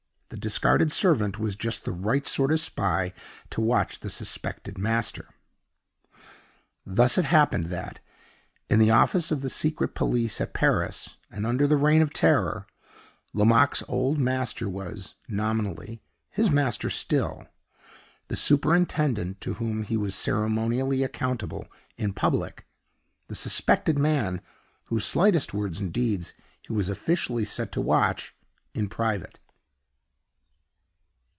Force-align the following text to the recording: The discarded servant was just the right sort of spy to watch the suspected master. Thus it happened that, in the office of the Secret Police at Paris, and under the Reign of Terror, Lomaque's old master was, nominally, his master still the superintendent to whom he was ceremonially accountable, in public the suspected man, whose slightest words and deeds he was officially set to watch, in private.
The 0.33 0.37
discarded 0.37 0.93
servant 0.93 1.39
was 1.39 1.57
just 1.57 1.83
the 1.83 1.91
right 1.91 2.25
sort 2.25 2.53
of 2.53 2.61
spy 2.61 3.11
to 3.49 3.59
watch 3.59 3.99
the 3.99 4.09
suspected 4.09 4.77
master. 4.77 5.35
Thus 6.85 7.17
it 7.17 7.25
happened 7.25 7.65
that, 7.65 7.99
in 8.69 8.79
the 8.79 8.91
office 8.91 9.31
of 9.31 9.41
the 9.41 9.49
Secret 9.49 9.93
Police 9.93 10.39
at 10.39 10.53
Paris, 10.53 11.17
and 11.29 11.45
under 11.45 11.67
the 11.67 11.75
Reign 11.75 12.01
of 12.01 12.13
Terror, 12.13 12.65
Lomaque's 13.33 13.83
old 13.89 14.19
master 14.19 14.69
was, 14.69 15.15
nominally, 15.27 16.01
his 16.29 16.49
master 16.49 16.89
still 16.89 17.49
the 18.29 18.37
superintendent 18.37 19.41
to 19.41 19.55
whom 19.55 19.83
he 19.83 19.97
was 19.97 20.15
ceremonially 20.15 21.03
accountable, 21.03 21.67
in 21.97 22.13
public 22.13 22.65
the 23.27 23.35
suspected 23.35 23.99
man, 23.99 24.39
whose 24.85 25.03
slightest 25.03 25.53
words 25.53 25.81
and 25.81 25.91
deeds 25.91 26.33
he 26.61 26.71
was 26.71 26.87
officially 26.87 27.43
set 27.43 27.69
to 27.73 27.81
watch, 27.81 28.33
in 28.73 28.87
private. 28.87 29.37